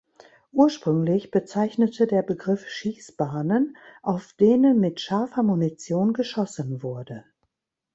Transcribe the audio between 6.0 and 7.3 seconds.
geschossen wurde.